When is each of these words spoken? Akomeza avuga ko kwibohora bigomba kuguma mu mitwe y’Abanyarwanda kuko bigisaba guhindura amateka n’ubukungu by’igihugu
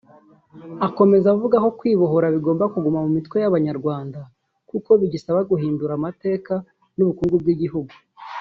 Akomeza 0.87 1.27
avuga 1.35 1.55
ko 1.63 1.69
kwibohora 1.79 2.27
bigomba 2.35 2.71
kuguma 2.73 2.99
mu 3.05 3.09
mitwe 3.15 3.37
y’Abanyarwanda 3.43 4.19
kuko 4.69 4.89
bigisaba 5.01 5.39
guhindura 5.49 5.91
amateka 5.95 6.53
n’ubukungu 6.97 7.35
by’igihugu 7.43 7.93